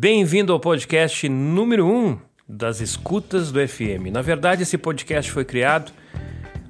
Bem-vindo 0.00 0.52
ao 0.52 0.60
podcast 0.60 1.28
número 1.28 1.84
1 1.84 1.90
um 1.90 2.18
das 2.48 2.80
escutas 2.80 3.50
do 3.50 3.58
FM. 3.66 4.12
Na 4.12 4.22
verdade, 4.22 4.62
esse 4.62 4.78
podcast 4.78 5.28
foi 5.28 5.44
criado 5.44 5.90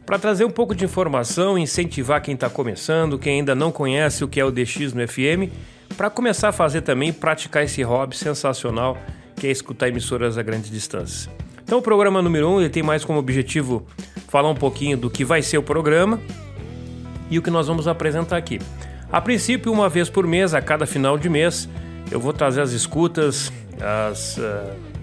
para 0.07 0.19
trazer 0.19 0.47
um 0.47 0.51
pouco 0.51 0.75
de 0.75 0.87
informação, 0.87 1.59
incentivar 1.59 2.23
quem 2.23 2.33
está 2.33 2.49
começando, 2.49 3.19
quem 3.19 3.41
ainda 3.41 3.55
não 3.55 3.71
conhece 3.71 4.25
o 4.25 4.29
que 4.29 4.41
é 4.41 4.45
o 4.47 4.51
DX 4.51 4.95
no 4.95 5.07
FM, 5.07 5.53
para 5.95 6.09
começar 6.09 6.49
a 6.49 6.53
fazer 6.53 6.81
também, 6.81 7.13
praticar 7.13 7.63
esse 7.65 7.83
hobby 7.83 8.17
sensacional 8.17 8.97
que 9.37 9.47
é 9.47 9.51
escutar 9.51 9.89
emissoras 9.89 10.39
a 10.39 10.43
grandes 10.43 10.71
distâncias. 10.71 11.29
Então, 11.63 11.81
o 11.81 11.83
programa 11.83 12.23
número 12.23 12.49
1 12.49 12.55
um, 12.55 12.61
ele 12.61 12.71
tem 12.71 12.83
mais 12.83 13.05
como 13.05 13.19
objetivo 13.19 13.87
falar 14.29 14.49
um 14.49 14.55
pouquinho 14.55 14.97
do 14.97 15.11
que 15.11 15.23
vai 15.23 15.43
ser 15.43 15.59
o 15.59 15.63
programa 15.63 16.19
e 17.31 17.39
o 17.39 17.43
que 17.43 17.51
nós 17.51 17.67
vamos 17.67 17.87
apresentar 17.87 18.39
aqui. 18.39 18.59
A 19.13 19.21
princípio, 19.21 19.71
uma 19.71 19.91
vez 19.91 20.09
por 20.09 20.27
mês, 20.27 20.55
a 20.55 20.63
cada 20.63 20.87
final 20.87 21.19
de 21.19 21.29
mês, 21.29 21.69
eu 22.11 22.21
vou 22.21 22.33
trazer 22.33 22.61
as 22.61 22.73
escutas, 22.73 23.53
as 23.81 24.37
uh, 24.39 24.43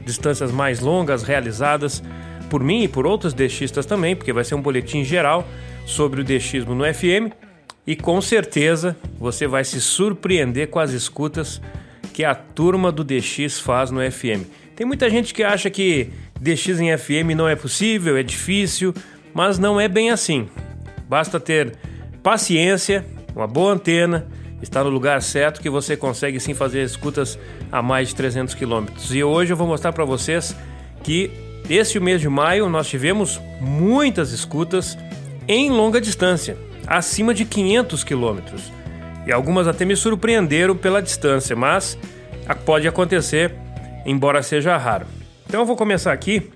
distâncias 0.05 0.52
mais 0.52 0.79
longas 0.79 1.23
realizadas 1.23 2.02
por 2.49 2.63
mim 2.63 2.84
e 2.84 2.88
por 2.88 3.05
outros 3.05 3.34
DXistas 3.34 3.85
também, 3.85 4.16
porque 4.16 4.31
vai 4.31 4.43
ser 4.43 4.55
um 4.55 4.62
boletim 4.62 5.03
geral 5.03 5.48
sobre 5.85 6.21
o 6.21 6.23
DXismo 6.23 6.73
no 6.73 6.84
FM 6.84 7.34
e 7.85 7.95
com 7.95 8.20
certeza 8.21 8.95
você 9.20 9.48
vai 9.48 9.63
se 9.63 9.79
surpreender 9.79 10.70
com 10.70 10.79
as 10.79 10.91
escutas 10.91 11.62
que 12.13 12.23
a 12.23 12.34
turma 12.34 12.91
do 12.91 13.03
DX 13.03 13.59
faz 13.59 13.91
no 13.91 13.99
FM. 13.99 14.45
Tem 14.76 14.85
muita 14.85 15.09
gente 15.09 15.34
que 15.34 15.43
acha 15.43 15.70
que 15.70 16.09
DX 16.40 16.79
em 16.79 16.98
FM 16.98 17.35
não 17.35 17.48
é 17.48 17.55
possível, 17.55 18.17
é 18.17 18.23
difícil, 18.23 18.93
mas 19.34 19.59
não 19.59 19.79
é 19.79 19.87
bem 19.87 20.09
assim. 20.09 20.48
Basta 21.07 21.40
ter 21.40 21.76
paciência, 22.23 23.05
uma 23.35 23.48
boa 23.48 23.73
antena 23.73 24.27
está 24.61 24.83
no 24.83 24.89
lugar 24.89 25.21
certo 25.21 25.61
que 25.61 25.69
você 25.69 25.95
consegue 25.97 26.39
sim 26.39 26.53
fazer 26.53 26.83
escutas 26.83 27.37
a 27.71 27.81
mais 27.81 28.09
de 28.09 28.15
300 28.15 28.53
quilômetros. 28.55 29.13
E 29.13 29.23
hoje 29.23 29.53
eu 29.53 29.57
vou 29.57 29.67
mostrar 29.67 29.93
para 29.93 30.05
vocês 30.05 30.55
que 31.03 31.31
este 31.69 31.99
mês 31.99 32.21
de 32.21 32.29
maio 32.29 32.70
nós 32.70 32.87
tivemos 32.87 33.39
muitas 33.59 34.31
escutas 34.31 34.97
em 35.47 35.70
longa 35.70 35.99
distância, 36.01 36.57
acima 36.87 37.34
de 37.34 37.45
500 37.45 38.03
quilômetros. 38.03 38.71
E 39.27 39.31
algumas 39.31 39.67
até 39.67 39.85
me 39.85 39.95
surpreenderam 39.95 40.75
pela 40.75 41.01
distância, 41.01 41.55
mas 41.55 41.97
pode 42.65 42.87
acontecer, 42.87 43.53
embora 44.05 44.43
seja 44.43 44.77
raro. 44.77 45.07
Então 45.47 45.62
eu 45.62 45.65
vou 45.65 45.75
começar 45.75 46.13
aqui 46.13 46.51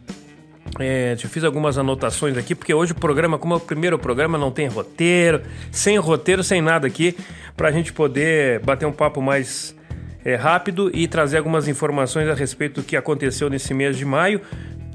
é, 0.78 1.14
eu 1.14 1.30
fiz 1.30 1.44
algumas 1.44 1.78
anotações 1.78 2.38
aqui, 2.38 2.53
porque 2.53 2.73
hoje 2.73 2.92
o 2.92 2.95
programa, 2.95 3.38
como 3.38 3.53
é 3.53 3.58
o 3.58 3.59
primeiro 3.59 3.98
programa, 3.98 4.38
não 4.38 4.52
tem 4.52 4.67
roteiro, 4.67 5.42
sem 5.72 5.98
roteiro, 5.98 6.44
sem 6.44 6.62
nada 6.62 6.86
aqui, 6.86 7.17
para 7.56 7.70
a 7.70 7.72
gente 7.72 7.92
poder 7.92 8.59
bater 8.59 8.86
um 8.86 8.92
papo 8.92 9.22
mais 9.22 9.75
é, 10.23 10.36
rápido 10.36 10.92
e 10.94 11.08
trazer 11.08 11.38
algumas 11.38 11.67
informações 11.67 12.28
a 12.28 12.34
respeito 12.34 12.81
do 12.81 12.86
que 12.86 12.95
aconteceu 12.95 13.50
nesse 13.50 13.73
mês 13.73 13.97
de 13.97 14.06
maio, 14.06 14.42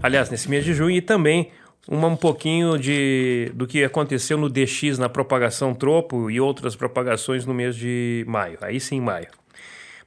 aliás, 0.02 0.30
nesse 0.30 0.48
mês 0.48 0.64
de 0.64 0.74
junho, 0.74 0.96
e 0.96 1.00
também 1.00 1.50
uma, 1.88 2.08
um 2.08 2.16
pouquinho 2.16 2.78
de, 2.78 3.50
do 3.54 3.66
que 3.66 3.84
aconteceu 3.84 4.38
no 4.38 4.48
DX, 4.48 4.98
na 4.98 5.08
propagação 5.08 5.74
tropo 5.74 6.30
e 6.30 6.40
outras 6.40 6.76
propagações 6.76 7.44
no 7.44 7.52
mês 7.52 7.74
de 7.74 8.24
maio. 8.28 8.58
Aí 8.60 8.80
sim, 8.80 9.00
maio. 9.00 9.28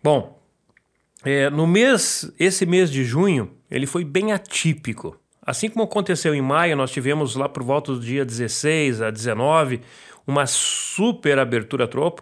Bom, 0.04 0.40
é, 1.24 1.50
no 1.50 1.68
mês, 1.68 2.32
esse 2.40 2.66
mês 2.66 2.92
de 2.92 3.04
junho, 3.04 3.52
ele 3.70 3.86
foi 3.86 4.04
bem 4.04 4.32
atípico. 4.32 5.20
Assim 5.48 5.70
como 5.70 5.86
aconteceu 5.86 6.36
em 6.36 6.42
maio, 6.42 6.76
nós 6.76 6.92
tivemos 6.92 7.38
lá 7.38 7.48
por 7.48 7.64
volta 7.64 7.94
do 7.94 8.02
dia 8.02 8.26
16 8.26 9.02
a 9.02 9.10
19 9.10 9.80
uma 10.28 10.46
super 10.46 11.40
abertura 11.40 11.88
tropo 11.88 12.22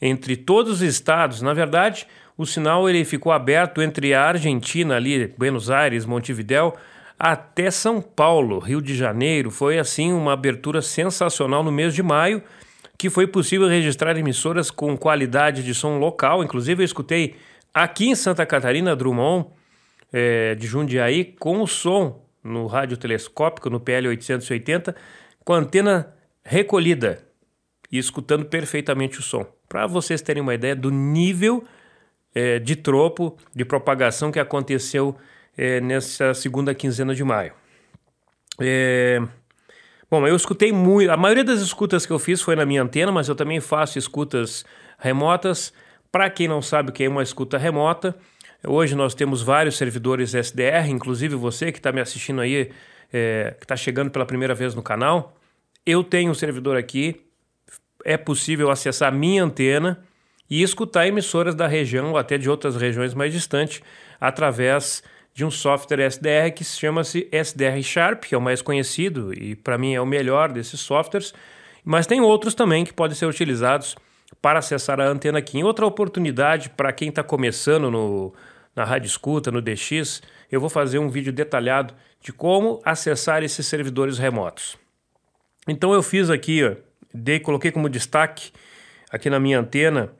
entre 0.00 0.36
todos 0.36 0.74
os 0.74 0.82
estados. 0.82 1.40
Na 1.40 1.54
verdade, 1.54 2.06
o 2.36 2.44
sinal 2.44 2.86
ele 2.86 3.02
ficou 3.06 3.32
aberto 3.32 3.80
entre 3.80 4.12
a 4.12 4.22
Argentina 4.22 4.94
ali, 4.94 5.32
Buenos 5.38 5.70
Aires, 5.70 6.04
Montevidéu, 6.04 6.76
até 7.18 7.70
São 7.70 8.02
Paulo, 8.02 8.58
Rio 8.58 8.82
de 8.82 8.94
Janeiro. 8.94 9.50
Foi 9.50 9.78
assim 9.78 10.12
uma 10.12 10.34
abertura 10.34 10.82
sensacional 10.82 11.64
no 11.64 11.72
mês 11.72 11.94
de 11.94 12.02
maio, 12.02 12.42
que 12.98 13.08
foi 13.08 13.26
possível 13.26 13.68
registrar 13.68 14.18
emissoras 14.18 14.70
com 14.70 14.98
qualidade 14.98 15.62
de 15.62 15.72
som 15.72 15.96
local. 15.96 16.44
Inclusive 16.44 16.82
eu 16.82 16.84
escutei 16.84 17.36
aqui 17.72 18.10
em 18.10 18.14
Santa 18.14 18.44
Catarina, 18.44 18.94
Drummond, 18.94 19.46
é, 20.12 20.54
de 20.54 20.66
Jundiaí, 20.66 21.24
com 21.24 21.62
o 21.62 21.66
som 21.66 22.25
no 22.46 22.66
rádio 22.66 22.96
telescópico, 22.96 23.68
no 23.68 23.80
PL 23.80 24.08
880, 24.08 24.94
com 25.44 25.52
a 25.52 25.58
antena 25.58 26.14
recolhida 26.44 27.22
e 27.90 27.98
escutando 27.98 28.46
perfeitamente 28.46 29.18
o 29.18 29.22
som. 29.22 29.46
Para 29.68 29.86
vocês 29.86 30.22
terem 30.22 30.42
uma 30.42 30.54
ideia 30.54 30.74
do 30.74 30.90
nível 30.90 31.64
é, 32.34 32.58
de 32.58 32.76
tropo, 32.76 33.36
de 33.54 33.64
propagação 33.64 34.30
que 34.30 34.38
aconteceu 34.38 35.16
é, 35.56 35.80
nessa 35.80 36.34
segunda 36.34 36.74
quinzena 36.74 37.14
de 37.14 37.24
maio. 37.24 37.52
É... 38.60 39.20
Bom, 40.10 40.26
eu 40.26 40.36
escutei 40.36 40.72
muito. 40.72 41.10
A 41.10 41.16
maioria 41.16 41.42
das 41.42 41.60
escutas 41.60 42.06
que 42.06 42.12
eu 42.12 42.18
fiz 42.18 42.40
foi 42.40 42.54
na 42.54 42.64
minha 42.64 42.82
antena, 42.82 43.10
mas 43.10 43.28
eu 43.28 43.34
também 43.34 43.60
faço 43.60 43.98
escutas 43.98 44.64
remotas. 44.98 45.72
Para 46.12 46.30
quem 46.30 46.46
não 46.46 46.62
sabe 46.62 46.90
o 46.90 46.92
que 46.92 47.04
é 47.04 47.08
uma 47.08 47.22
escuta 47.22 47.58
remota, 47.58 48.16
Hoje 48.66 48.94
nós 48.94 49.14
temos 49.14 49.42
vários 49.42 49.76
servidores 49.76 50.34
SDR, 50.34 50.88
inclusive 50.88 51.34
você 51.36 51.70
que 51.70 51.78
está 51.78 51.92
me 51.92 52.00
assistindo 52.00 52.40
aí, 52.40 52.70
é, 53.12 53.54
que 53.58 53.64
está 53.64 53.76
chegando 53.76 54.10
pela 54.10 54.26
primeira 54.26 54.54
vez 54.54 54.74
no 54.74 54.82
canal. 54.82 55.36
Eu 55.84 56.02
tenho 56.02 56.32
um 56.32 56.34
servidor 56.34 56.76
aqui, 56.76 57.20
é 58.04 58.16
possível 58.16 58.70
acessar 58.70 59.12
minha 59.12 59.44
antena 59.44 60.02
e 60.50 60.62
escutar 60.62 61.06
emissoras 61.06 61.54
da 61.54 61.66
região 61.66 62.10
ou 62.10 62.18
até 62.18 62.36
de 62.36 62.50
outras 62.50 62.76
regiões 62.76 63.14
mais 63.14 63.32
distantes 63.32 63.80
através 64.20 65.02
de 65.32 65.44
um 65.44 65.50
software 65.50 66.00
SDR 66.06 66.50
que 66.54 66.64
chama-se 66.64 67.28
SDR 67.30 67.80
Sharp, 67.82 68.24
que 68.24 68.34
é 68.34 68.38
o 68.38 68.40
mais 68.40 68.62
conhecido 68.62 69.32
e 69.32 69.54
para 69.54 69.78
mim 69.78 69.94
é 69.94 70.00
o 70.00 70.06
melhor 70.06 70.50
desses 70.50 70.80
softwares, 70.80 71.32
mas 71.84 72.06
tem 72.06 72.20
outros 72.20 72.54
também 72.54 72.84
que 72.84 72.92
podem 72.92 73.14
ser 73.14 73.26
utilizados 73.26 73.94
para 74.40 74.58
acessar 74.58 75.00
a 75.00 75.06
antena 75.06 75.38
aqui. 75.38 75.58
Em 75.58 75.62
outra 75.62 75.86
oportunidade, 75.86 76.70
para 76.70 76.92
quem 76.92 77.10
está 77.10 77.22
começando 77.22 77.90
no, 77.90 78.32
na 78.76 78.84
Rádio 78.84 79.08
Escuta, 79.08 79.50
no 79.50 79.62
DX, 79.62 80.22
eu 80.52 80.60
vou 80.60 80.68
fazer 80.68 80.98
um 80.98 81.08
vídeo 81.08 81.32
detalhado 81.32 81.94
de 82.20 82.32
como 82.32 82.80
acessar 82.84 83.42
esses 83.42 83.66
servidores 83.66 84.18
remotos. 84.18 84.76
Então 85.66 85.92
eu 85.92 86.02
fiz 86.02 86.28
aqui, 86.30 86.62
ó, 86.62 86.76
dei, 87.12 87.40
coloquei 87.40 87.72
como 87.72 87.88
destaque 87.88 88.52
aqui 89.10 89.30
na 89.30 89.40
minha 89.40 89.58
antena 89.58 90.12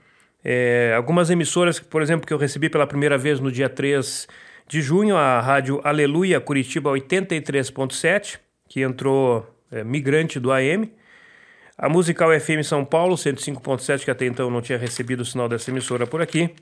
é, 0.48 0.94
algumas 0.96 1.28
emissoras, 1.28 1.80
por 1.80 2.00
exemplo, 2.00 2.24
que 2.24 2.32
eu 2.32 2.38
recebi 2.38 2.70
pela 2.70 2.86
primeira 2.86 3.18
vez 3.18 3.40
no 3.40 3.50
dia 3.50 3.68
3 3.68 4.28
de 4.68 4.80
junho, 4.80 5.16
a 5.16 5.40
rádio 5.40 5.80
Aleluia 5.82 6.40
Curitiba 6.40 6.88
83.7, 6.90 8.38
que 8.68 8.80
entrou 8.80 9.44
é, 9.72 9.82
migrante 9.82 10.38
do 10.38 10.52
AM. 10.52 10.92
A 11.76 11.88
Musical 11.88 12.30
FM 12.38 12.62
São 12.62 12.84
Paulo 12.84 13.16
105.7, 13.16 14.04
que 14.04 14.10
até 14.10 14.24
então 14.24 14.48
não 14.48 14.62
tinha 14.62 14.78
recebido 14.78 15.22
o 15.22 15.24
sinal 15.24 15.48
dessa 15.48 15.68
emissora 15.72 16.06
por 16.06 16.22
aqui. 16.22 16.54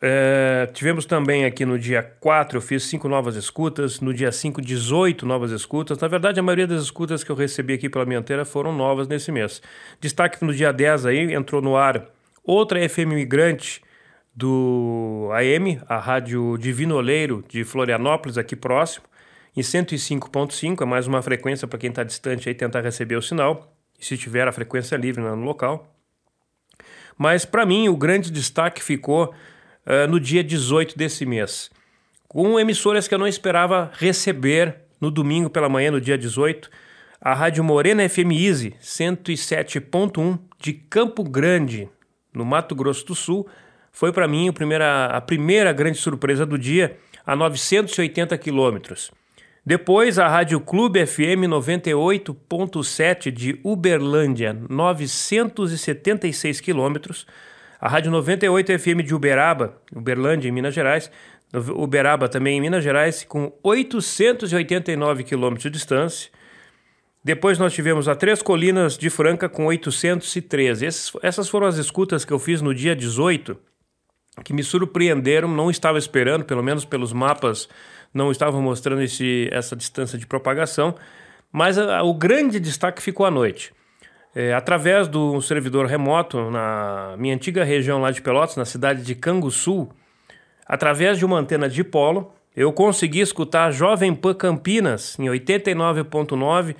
É, 0.00 0.68
tivemos 0.72 1.04
também 1.04 1.44
aqui 1.44 1.64
no 1.64 1.76
dia 1.76 2.02
4, 2.20 2.58
eu 2.58 2.62
fiz 2.62 2.84
cinco 2.84 3.08
novas 3.08 3.34
escutas, 3.34 4.00
no 4.00 4.14
dia 4.14 4.30
5, 4.30 4.62
18 4.62 5.26
novas 5.26 5.50
escutas. 5.50 5.98
Na 5.98 6.06
verdade, 6.06 6.38
a 6.38 6.42
maioria 6.42 6.66
das 6.68 6.82
escutas 6.82 7.24
que 7.24 7.30
eu 7.30 7.36
recebi 7.36 7.74
aqui 7.74 7.88
pela 7.88 8.06
minha 8.06 8.20
antena 8.20 8.44
foram 8.44 8.72
novas 8.72 9.08
nesse 9.08 9.32
mês. 9.32 9.60
Destaque 10.00 10.44
no 10.44 10.54
dia 10.54 10.72
10 10.72 11.06
aí, 11.06 11.34
entrou 11.34 11.60
no 11.60 11.76
ar 11.76 12.06
outra 12.44 12.88
FM 12.88 13.12
migrante 13.14 13.82
do 14.34 15.30
AM, 15.32 15.80
a 15.88 15.98
Rádio 15.98 16.56
Divino 16.58 16.94
Oleiro 16.94 17.44
de 17.48 17.64
Florianópolis, 17.64 18.38
aqui 18.38 18.54
próximo, 18.54 19.04
em 19.56 19.60
105.5, 19.60 20.80
é 20.80 20.84
mais 20.84 21.08
uma 21.08 21.20
frequência 21.20 21.66
para 21.66 21.78
quem 21.78 21.90
está 21.90 22.04
distante 22.04 22.48
aí 22.48 22.54
tentar 22.54 22.80
receber 22.82 23.16
o 23.16 23.22
sinal, 23.22 23.74
se 23.98 24.16
tiver 24.16 24.46
a 24.46 24.52
frequência 24.52 24.94
livre 24.96 25.20
né, 25.20 25.30
no 25.30 25.42
local. 25.42 25.92
Mas 27.16 27.44
para 27.44 27.66
mim 27.66 27.88
o 27.88 27.96
grande 27.96 28.30
destaque 28.30 28.80
ficou 28.80 29.34
uh, 29.88 30.06
no 30.06 30.20
dia 30.20 30.44
18 30.44 30.96
desse 30.96 31.24
mês, 31.24 31.70
com 32.28 32.60
emissoras 32.60 33.08
que 33.08 33.14
eu 33.14 33.18
não 33.18 33.26
esperava 33.26 33.90
receber 33.94 34.76
no 35.00 35.10
domingo 35.10 35.48
pela 35.48 35.68
manhã, 35.68 35.90
no 35.90 36.00
dia 36.00 36.18
18. 36.18 36.70
A 37.20 37.34
Rádio 37.34 37.64
Morena 37.64 38.08
FM 38.08 38.32
Easy 38.32 38.74
107.1 38.80 40.38
de 40.60 40.72
Campo 40.74 41.24
Grande, 41.24 41.88
no 42.32 42.44
Mato 42.44 42.74
Grosso 42.74 43.06
do 43.06 43.14
Sul, 43.14 43.48
foi 43.90 44.12
para 44.12 44.28
mim 44.28 44.48
a 44.48 44.52
primeira, 44.52 45.06
a 45.06 45.20
primeira 45.20 45.72
grande 45.72 45.98
surpresa 45.98 46.46
do 46.46 46.56
dia, 46.56 46.96
a 47.26 47.34
980 47.34 48.38
quilômetros. 48.38 49.10
Depois, 49.66 50.18
a 50.18 50.28
Rádio 50.28 50.60
Clube 50.60 51.04
FM 51.04 51.44
98.7 51.48 53.30
de 53.30 53.58
Uberlândia, 53.64 54.56
976 54.68 56.60
quilômetros. 56.60 57.26
A 57.80 57.88
Rádio 57.88 58.10
98 58.10 58.78
FM 58.78 59.02
de 59.04 59.14
Uberaba, 59.14 59.80
Uberlândia, 59.94 60.48
em 60.48 60.52
Minas 60.52 60.74
Gerais, 60.74 61.10
Uberaba 61.74 62.28
também 62.28 62.58
em 62.58 62.60
Minas 62.60 62.82
Gerais, 62.82 63.24
com 63.24 63.52
889 63.62 65.24
quilômetros 65.24 65.62
de 65.62 65.70
distância. 65.70 66.30
Depois 67.22 67.58
nós 67.58 67.72
tivemos 67.72 68.08
a 68.08 68.14
Três 68.14 68.42
Colinas 68.42 68.96
de 68.96 69.10
Franca 69.10 69.48
com 69.48 69.66
813. 69.66 70.86
Essas, 70.86 71.12
essas 71.22 71.48
foram 71.48 71.66
as 71.66 71.76
escutas 71.76 72.24
que 72.24 72.32
eu 72.32 72.38
fiz 72.38 72.60
no 72.60 72.74
dia 72.74 72.94
18 72.94 73.56
que 74.44 74.52
me 74.52 74.62
surpreenderam, 74.62 75.48
não 75.48 75.70
estava 75.70 75.98
esperando, 75.98 76.44
pelo 76.44 76.62
menos 76.62 76.84
pelos 76.84 77.12
mapas 77.12 77.68
não 78.12 78.30
estavam 78.30 78.62
mostrando 78.62 79.02
esse, 79.02 79.48
essa 79.52 79.76
distância 79.76 80.18
de 80.18 80.26
propagação, 80.26 80.94
mas 81.52 81.78
a, 81.78 81.98
a, 81.98 82.02
o 82.02 82.14
grande 82.14 82.58
destaque 82.58 83.02
ficou 83.02 83.26
à 83.26 83.30
noite. 83.30 83.72
É, 84.40 84.54
através 84.54 85.08
do 85.08 85.42
servidor 85.42 85.86
remoto 85.86 86.48
na 86.48 87.16
minha 87.18 87.34
antiga 87.34 87.64
região 87.64 88.00
lá 88.00 88.12
de 88.12 88.22
Pelotas, 88.22 88.54
na 88.54 88.64
cidade 88.64 89.02
de 89.02 89.16
Canguçu, 89.16 89.88
através 90.64 91.18
de 91.18 91.24
uma 91.24 91.36
antena 91.36 91.68
de 91.68 91.82
polo, 91.82 92.32
eu 92.54 92.72
consegui 92.72 93.18
escutar 93.18 93.64
a 93.64 93.72
Jovem 93.72 94.14
Pan 94.14 94.34
Campinas 94.34 95.18
em 95.18 95.24
89.9 95.24 96.76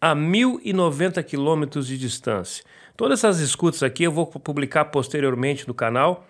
a 0.00 0.14
1090 0.14 1.22
quilômetros 1.22 1.86
de 1.86 1.98
distância. 1.98 2.64
Todas 2.96 3.18
essas 3.18 3.40
escutas 3.40 3.82
aqui 3.82 4.04
eu 4.04 4.10
vou 4.10 4.24
publicar 4.24 4.86
posteriormente 4.86 5.68
no 5.68 5.74
canal 5.74 6.26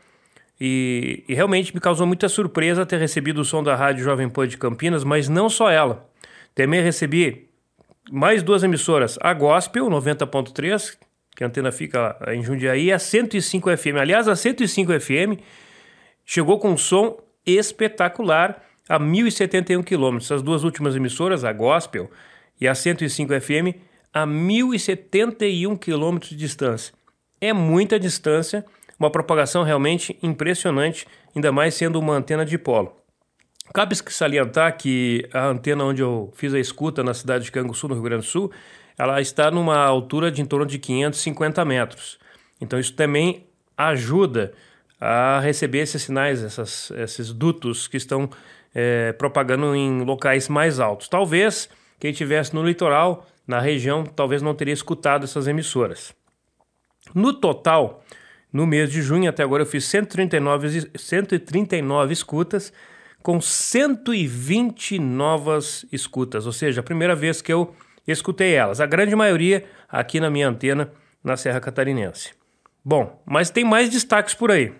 e, 0.60 1.22
e, 1.28 1.32
realmente 1.32 1.72
me 1.72 1.80
causou 1.80 2.08
muita 2.08 2.28
surpresa 2.28 2.84
ter 2.84 2.98
recebido 2.98 3.42
o 3.42 3.44
som 3.44 3.62
da 3.62 3.76
Rádio 3.76 4.02
Jovem 4.02 4.28
Pan 4.28 4.48
de 4.48 4.58
Campinas, 4.58 5.04
mas 5.04 5.28
não 5.28 5.48
só 5.48 5.70
ela. 5.70 6.10
Também 6.56 6.82
recebi 6.82 7.51
mais 8.14 8.42
duas 8.42 8.62
emissoras, 8.62 9.18
a 9.22 9.32
Gospel 9.32 9.88
90.3, 9.88 10.98
que 11.34 11.42
a 11.42 11.46
antena 11.46 11.72
fica 11.72 12.14
em 12.28 12.42
Jundiaí, 12.42 12.88
e 12.88 12.92
a 12.92 12.98
105 12.98 13.74
FM. 13.74 13.96
Aliás, 13.98 14.28
a 14.28 14.36
105 14.36 15.00
FM 15.00 15.40
chegou 16.22 16.58
com 16.58 16.72
um 16.72 16.76
som 16.76 17.16
espetacular 17.46 18.62
a 18.86 18.98
1071 18.98 19.82
quilômetros. 19.82 20.30
As 20.30 20.42
duas 20.42 20.62
últimas 20.62 20.94
emissoras, 20.94 21.42
a 21.42 21.54
Gospel 21.54 22.10
e 22.60 22.68
a 22.68 22.74
105 22.74 23.32
FM, 23.40 23.80
a 24.12 24.26
1071 24.26 25.74
quilômetros 25.78 26.32
de 26.32 26.36
distância. 26.36 26.92
É 27.40 27.54
muita 27.54 27.98
distância 27.98 28.62
uma 28.98 29.10
propagação 29.10 29.62
realmente 29.62 30.18
impressionante, 30.22 31.06
ainda 31.34 31.50
mais 31.50 31.72
sendo 31.72 31.98
uma 31.98 32.12
antena 32.12 32.44
de 32.44 32.58
polo. 32.58 33.01
Cabe 33.72 33.96
salientar 33.96 34.76
que 34.76 35.26
a 35.32 35.46
antena 35.46 35.84
onde 35.84 36.02
eu 36.02 36.30
fiz 36.34 36.52
a 36.52 36.58
escuta 36.58 37.02
na 37.02 37.14
cidade 37.14 37.44
de 37.44 37.52
Canguçu, 37.52 37.88
no 37.88 37.94
Rio 37.94 38.02
Grande 38.02 38.26
do 38.26 38.28
Sul, 38.28 38.52
ela 38.98 39.20
está 39.20 39.50
numa 39.50 39.78
altura 39.78 40.30
de 40.30 40.42
em 40.42 40.44
torno 40.44 40.66
de 40.66 40.78
550 40.78 41.64
metros. 41.64 42.18
Então 42.60 42.78
isso 42.78 42.92
também 42.92 43.46
ajuda 43.76 44.52
a 45.00 45.40
receber 45.40 45.78
esses 45.78 46.02
sinais, 46.02 46.42
essas, 46.42 46.90
esses 46.92 47.32
dutos 47.32 47.88
que 47.88 47.96
estão 47.96 48.28
é, 48.74 49.12
propagando 49.12 49.74
em 49.74 50.04
locais 50.04 50.48
mais 50.48 50.78
altos. 50.78 51.08
Talvez 51.08 51.68
quem 51.98 52.10
estivesse 52.10 52.54
no 52.54 52.64
litoral, 52.64 53.26
na 53.46 53.58
região, 53.58 54.04
talvez 54.04 54.42
não 54.42 54.54
teria 54.54 54.74
escutado 54.74 55.24
essas 55.24 55.48
emissoras. 55.48 56.14
No 57.14 57.32
total, 57.32 58.04
no 58.52 58.66
mês 58.66 58.92
de 58.92 59.02
junho 59.02 59.28
até 59.28 59.42
agora 59.42 59.62
eu 59.62 59.66
fiz 59.66 59.86
139, 59.86 60.90
139 60.94 62.12
escutas 62.12 62.72
com 63.22 63.40
120 63.40 64.98
novas 64.98 65.86
escutas, 65.92 66.46
ou 66.46 66.52
seja, 66.52 66.80
a 66.80 66.84
primeira 66.84 67.14
vez 67.14 67.40
que 67.40 67.52
eu 67.52 67.74
escutei 68.06 68.54
elas. 68.54 68.80
A 68.80 68.86
grande 68.86 69.14
maioria 69.14 69.64
aqui 69.88 70.18
na 70.18 70.28
minha 70.28 70.48
antena 70.48 70.90
na 71.22 71.36
Serra 71.36 71.60
Catarinense. 71.60 72.32
Bom, 72.84 73.22
mas 73.24 73.48
tem 73.48 73.64
mais 73.64 73.88
destaques 73.88 74.34
por 74.34 74.50
aí. 74.50 74.72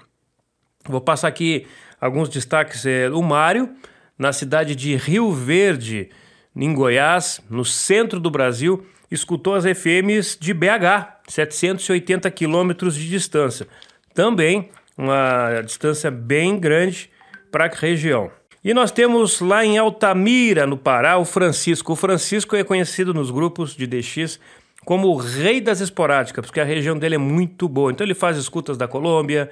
Vou 0.84 1.00
passar 1.00 1.28
aqui 1.28 1.66
alguns 2.00 2.28
destaques. 2.28 2.84
É, 2.84 3.08
o 3.10 3.22
Mário, 3.22 3.72
na 4.18 4.32
cidade 4.32 4.74
de 4.74 4.96
Rio 4.96 5.30
Verde, 5.30 6.10
em 6.56 6.74
Goiás, 6.74 7.40
no 7.48 7.64
centro 7.64 8.18
do 8.18 8.30
Brasil, 8.30 8.84
escutou 9.08 9.54
as 9.54 9.64
FMs 9.64 10.36
de 10.38 10.52
BH, 10.52 11.20
780 11.28 12.28
quilômetros 12.32 12.96
de 12.96 13.08
distância. 13.08 13.68
Também 14.12 14.68
uma 14.98 15.62
distância 15.62 16.10
bem 16.10 16.58
grande 16.58 17.08
para 17.52 17.66
a 17.66 17.68
região. 17.68 18.30
E 18.64 18.72
nós 18.72 18.90
temos 18.90 19.40
lá 19.40 19.64
em 19.64 19.76
Altamira, 19.76 20.66
no 20.66 20.76
Pará, 20.76 21.18
o 21.18 21.24
Francisco. 21.24 21.92
O 21.92 21.96
Francisco 21.96 22.56
é 22.56 22.64
conhecido 22.64 23.12
nos 23.12 23.30
grupos 23.30 23.76
de 23.76 23.86
DX 23.86 24.40
como 24.84 25.08
o 25.08 25.16
rei 25.16 25.60
das 25.60 25.80
esporádicas, 25.80 26.46
porque 26.46 26.60
a 26.60 26.64
região 26.64 26.98
dele 26.98 27.14
é 27.16 27.18
muito 27.18 27.68
boa. 27.68 27.92
Então 27.92 28.04
ele 28.04 28.14
faz 28.14 28.36
escutas 28.36 28.76
da 28.76 28.88
Colômbia, 28.88 29.50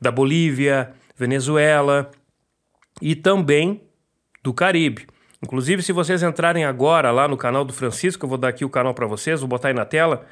da 0.00 0.10
Bolívia, 0.10 0.92
Venezuela 1.16 2.10
e 3.00 3.14
também 3.14 3.80
do 4.42 4.52
Caribe. 4.52 5.06
Inclusive, 5.42 5.82
se 5.82 5.92
vocês 5.92 6.22
entrarem 6.22 6.64
agora 6.64 7.10
lá 7.10 7.26
no 7.28 7.36
canal 7.36 7.64
do 7.64 7.72
Francisco, 7.72 8.24
eu 8.24 8.28
vou 8.28 8.38
dar 8.38 8.48
aqui 8.48 8.64
o 8.64 8.70
canal 8.70 8.94
para 8.94 9.06
vocês, 9.06 9.40
vou 9.40 9.48
botar 9.48 9.68
aí 9.68 9.74
na 9.74 9.84
tela. 9.84 10.24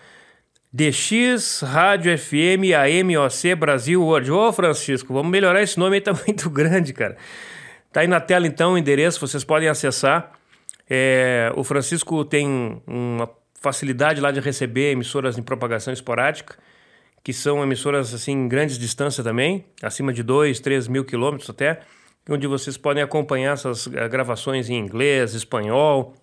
DX 0.73 1.63
Rádio 1.63 2.17
FM 2.17 2.73
AMOC 2.77 3.55
Brasil 3.57 4.01
World. 4.03 4.31
Ô, 4.31 4.53
Francisco, 4.53 5.13
vamos 5.13 5.31
melhorar 5.31 5.63
esse 5.63 5.79
nome 5.79 5.97
aí, 5.97 6.01
tá 6.01 6.13
muito 6.27 6.49
grande, 6.49 6.93
cara. 6.93 7.17
Tá 7.93 8.03
aí 8.03 8.07
na 8.07 8.21
tela 8.21 8.47
então 8.47 8.75
o 8.75 8.79
endereço, 8.79 9.21
vocês 9.21 9.43
podem 9.43 9.69
acessar. 9.69 10.33
É, 10.89 11.53
o 11.57 11.65
Francisco 11.65 12.25
tem 12.25 12.81
uma 12.87 13.29
facilidade 13.61 14.21
lá 14.21 14.31
de 14.31 14.39
receber 14.39 14.93
emissoras 14.93 15.37
em 15.37 15.43
propagação 15.43 15.93
esporádica, 15.93 16.57
que 17.23 17.33
são 17.33 17.63
emissoras 17.63 18.15
assim 18.15 18.33
em 18.33 18.49
grandes 18.49 18.79
distâncias 18.79 19.25
também, 19.25 19.65
acima 19.83 20.13
de 20.13 20.23
2, 20.23 20.61
3 20.61 20.87
mil 20.87 21.05
quilômetros 21.05 21.51
até 21.51 21.81
onde 22.29 22.47
vocês 22.47 22.77
podem 22.77 23.03
acompanhar 23.03 23.55
essas 23.55 23.89
eh, 23.89 24.09
gravações 24.09 24.71
em 24.71 24.79
inglês, 24.79 25.35
espanhol. 25.35 26.15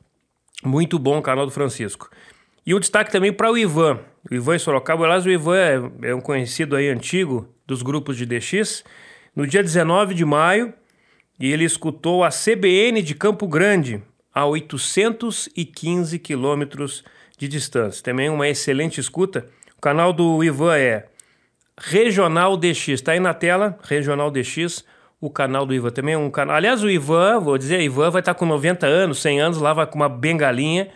Muito 0.64 0.98
bom 0.98 1.18
o 1.18 1.22
canal 1.22 1.46
do 1.46 1.52
Francisco. 1.52 2.10
E 2.66 2.74
um 2.74 2.80
destaque 2.80 3.12
também 3.12 3.32
para 3.32 3.52
o 3.52 3.58
Ivan. 3.58 4.00
O 4.30 4.34
Ivan 4.34 4.56
em 4.56 4.60
Sorocaba. 4.60 5.06
Aliás, 5.06 5.26
o 5.26 5.30
Ivan 5.30 5.58
é, 6.02 6.10
é 6.10 6.16
um 6.16 6.22
conhecido 6.22 6.76
aí 6.76 6.90
antigo 6.90 7.48
dos 7.66 7.82
grupos 7.82 8.18
de 8.18 8.26
DX. 8.26 8.84
No 9.36 9.46
dia 9.46 9.62
19 9.62 10.14
de 10.14 10.26
maio, 10.26 10.74
ele 11.40 11.64
escutou 11.64 12.24
a 12.24 12.30
CBN 12.30 13.02
de 13.02 13.16
Campo 13.16 13.48
Grande, 13.48 14.02
a 14.34 14.46
815 14.46 16.20
quilômetros 16.20 17.04
de 17.38 17.48
distância. 17.48 18.04
Também 18.04 18.30
uma 18.30 18.48
excelente 18.48 19.00
escuta. 19.00 19.46
O 19.78 19.82
canal 19.82 20.12
do 20.12 20.44
Ivan 20.44 20.76
é 20.76 21.06
Regional 21.80 22.58
DX. 22.58 22.88
Está 22.90 23.12
aí 23.12 23.20
na 23.20 23.34
tela, 23.34 23.78
Regional 23.84 24.32
DX 24.32 24.84
o 25.20 25.30
canal 25.30 25.66
do 25.66 25.74
Ivan 25.74 25.90
também 25.90 26.14
é 26.14 26.18
um 26.18 26.30
canal. 26.30 26.56
Aliás, 26.56 26.84
o 26.84 26.90
Ivan, 26.90 27.40
vou 27.40 27.58
dizer, 27.58 27.82
Ivan 27.82 28.12
vai 28.12 28.22
estar 28.22 28.36
com 28.36 28.46
90 28.46 28.86
anos, 28.86 29.20
100 29.20 29.42
anos, 29.42 29.58
lá 29.58 29.74
vai 29.74 29.88
com 29.88 29.96
uma 29.96 30.10
bengalinha. 30.10 30.90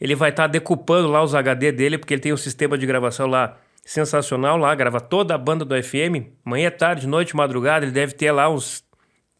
Ele 0.00 0.14
vai 0.14 0.30
estar 0.30 0.46
decupando 0.46 1.08
lá 1.08 1.22
os 1.22 1.34
HD 1.34 1.72
dele, 1.72 1.98
porque 1.98 2.14
ele 2.14 2.22
tem 2.22 2.32
um 2.32 2.36
sistema 2.36 2.78
de 2.78 2.86
gravação 2.86 3.26
lá 3.26 3.58
sensacional 3.84 4.56
lá, 4.56 4.74
grava 4.74 5.00
toda 5.00 5.34
a 5.34 5.38
banda 5.38 5.64
do 5.64 5.74
FM, 5.82 6.30
manhã, 6.44 6.70
tarde, 6.70 7.06
noite, 7.06 7.34
madrugada, 7.34 7.84
ele 7.84 7.92
deve 7.92 8.14
ter 8.14 8.30
lá 8.30 8.48
uns 8.48 8.84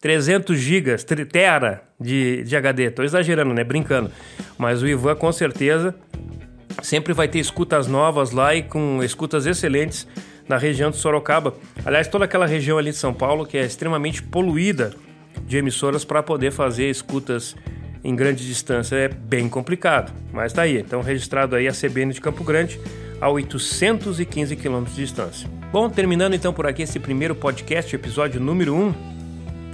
300 0.01 0.57
gigas, 0.57 1.03
tera 1.03 1.83
de, 1.99 2.43
de 2.43 2.55
HD. 2.55 2.89
Tô 2.91 3.03
exagerando, 3.03 3.53
né? 3.53 3.63
Brincando. 3.63 4.11
Mas 4.57 4.81
o 4.81 4.87
Ivan, 4.87 5.15
com 5.15 5.31
certeza, 5.31 5.95
sempre 6.81 7.13
vai 7.13 7.27
ter 7.27 7.39
escutas 7.39 7.87
novas 7.87 8.31
lá 8.31 8.55
e 8.55 8.63
com 8.63 9.03
escutas 9.03 9.45
excelentes 9.45 10.07
na 10.47 10.57
região 10.57 10.89
de 10.89 10.97
Sorocaba. 10.97 11.53
Aliás, 11.85 12.07
toda 12.07 12.25
aquela 12.25 12.47
região 12.47 12.77
ali 12.77 12.89
de 12.89 12.97
São 12.97 13.13
Paulo 13.13 13.45
que 13.45 13.57
é 13.57 13.63
extremamente 13.63 14.23
poluída 14.23 14.93
de 15.45 15.57
emissoras 15.57 16.03
para 16.03 16.23
poder 16.23 16.51
fazer 16.51 16.89
escutas 16.89 17.55
em 18.03 18.15
grande 18.15 18.45
distância 18.45 18.95
é 18.95 19.07
bem 19.07 19.47
complicado. 19.47 20.11
Mas 20.31 20.53
tá 20.53 20.63
aí, 20.63 20.79
então 20.79 21.01
registrado 21.01 21.55
aí 21.55 21.67
a 21.67 21.71
CBN 21.71 22.13
de 22.13 22.21
Campo 22.21 22.43
Grande 22.43 22.79
a 23.19 23.29
815 23.29 24.55
quilômetros 24.55 24.95
de 24.95 25.03
distância. 25.03 25.49
Bom, 25.71 25.89
terminando 25.89 26.33
então 26.33 26.51
por 26.51 26.65
aqui 26.65 26.81
esse 26.81 26.99
primeiro 26.99 27.35
podcast, 27.35 27.95
episódio 27.95 28.41
número 28.41 28.73
1 28.73 28.93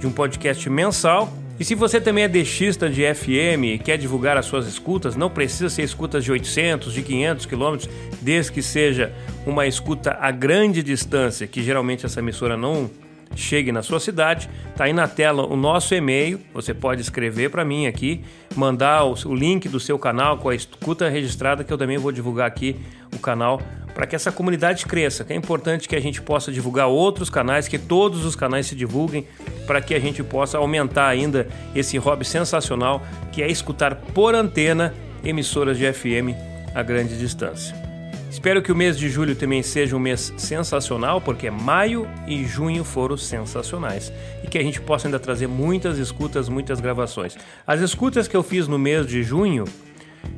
de 0.00 0.06
um 0.06 0.12
podcast 0.12 0.68
mensal 0.68 1.32
e 1.58 1.64
se 1.64 1.74
você 1.74 2.00
também 2.00 2.22
é 2.22 2.28
deixista 2.28 2.88
de 2.88 3.02
FM 3.12 3.64
e 3.64 3.78
quer 3.78 3.98
divulgar 3.98 4.36
as 4.36 4.46
suas 4.46 4.68
escutas, 4.68 5.16
não 5.16 5.28
precisa 5.28 5.68
ser 5.68 5.82
escutas 5.82 6.22
de 6.22 6.30
800, 6.30 6.92
de 6.92 7.02
500 7.02 7.46
quilômetros, 7.46 7.90
desde 8.22 8.52
que 8.52 8.62
seja 8.62 9.12
uma 9.44 9.66
escuta 9.66 10.16
a 10.20 10.30
grande 10.30 10.84
distância, 10.84 11.48
que 11.48 11.60
geralmente 11.60 12.06
essa 12.06 12.20
emissora 12.20 12.56
não 12.56 12.88
chegue 13.34 13.72
na 13.72 13.82
sua 13.82 14.00
cidade. 14.00 14.48
Tá 14.76 14.84
aí 14.84 14.92
na 14.92 15.08
tela 15.08 15.46
o 15.46 15.56
nosso 15.56 15.94
e-mail, 15.94 16.40
você 16.52 16.72
pode 16.72 17.00
escrever 17.00 17.50
para 17.50 17.64
mim 17.64 17.86
aqui, 17.86 18.22
mandar 18.54 19.04
o, 19.04 19.14
o 19.26 19.34
link 19.34 19.68
do 19.68 19.80
seu 19.80 19.98
canal 19.98 20.38
com 20.38 20.48
a 20.48 20.54
escuta 20.54 21.08
registrada, 21.08 21.64
que 21.64 21.72
eu 21.72 21.78
também 21.78 21.98
vou 21.98 22.12
divulgar 22.12 22.46
aqui 22.46 22.76
o 23.14 23.18
canal 23.18 23.60
para 23.94 24.06
que 24.06 24.14
essa 24.14 24.30
comunidade 24.30 24.86
cresça. 24.86 25.24
Que 25.24 25.32
é 25.32 25.36
importante 25.36 25.88
que 25.88 25.96
a 25.96 26.00
gente 26.00 26.22
possa 26.22 26.52
divulgar 26.52 26.86
outros 26.86 27.28
canais, 27.28 27.66
que 27.66 27.78
todos 27.78 28.24
os 28.24 28.36
canais 28.36 28.66
se 28.66 28.76
divulguem, 28.76 29.26
para 29.66 29.80
que 29.80 29.94
a 29.94 29.98
gente 29.98 30.22
possa 30.22 30.58
aumentar 30.58 31.08
ainda 31.08 31.48
esse 31.74 31.98
hobby 31.98 32.24
sensacional 32.24 33.02
que 33.32 33.42
é 33.42 33.50
escutar 33.50 33.96
por 33.96 34.34
antena 34.34 34.94
emissoras 35.24 35.76
de 35.76 35.92
FM 35.92 36.34
a 36.74 36.82
grande 36.82 37.18
distância. 37.18 37.87
Espero 38.30 38.62
que 38.62 38.70
o 38.70 38.76
mês 38.76 38.98
de 38.98 39.08
julho 39.08 39.34
também 39.34 39.62
seja 39.62 39.96
um 39.96 39.98
mês 39.98 40.32
sensacional, 40.36 41.20
porque 41.20 41.50
maio 41.50 42.06
e 42.26 42.44
junho 42.44 42.84
foram 42.84 43.16
sensacionais. 43.16 44.12
E 44.44 44.46
que 44.46 44.58
a 44.58 44.62
gente 44.62 44.80
possa 44.80 45.08
ainda 45.08 45.18
trazer 45.18 45.46
muitas 45.46 45.98
escutas, 45.98 46.48
muitas 46.48 46.78
gravações. 46.80 47.36
As 47.66 47.80
escutas 47.80 48.28
que 48.28 48.36
eu 48.36 48.42
fiz 48.42 48.68
no 48.68 48.78
mês 48.78 49.06
de 49.06 49.22
junho, 49.22 49.64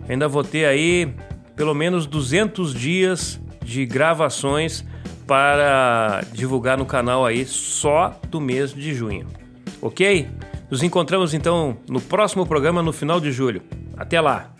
ainda 0.09 0.29
vou 0.29 0.45
ter 0.45 0.67
aí 0.67 1.13
pelo 1.57 1.75
menos 1.75 2.07
200 2.07 2.73
dias 2.73 3.41
de 3.63 3.85
gravações 3.85 4.85
para 5.27 6.25
divulgar 6.33 6.79
no 6.79 6.87
canal 6.87 7.27
aí 7.27 7.45
só 7.45 8.19
do 8.29 8.41
mês 8.41 8.73
de 8.73 8.95
junho. 8.95 9.27
Ok? 9.83 10.29
Nos 10.71 10.83
encontramos 10.83 11.35
então 11.35 11.77
no 11.89 12.01
próximo 12.01 12.47
programa 12.47 12.83
no 12.83 12.93
final 12.93 13.21
de 13.21 13.31
julho. 13.31 13.63
Até 13.97 14.21
lá! 14.21 14.60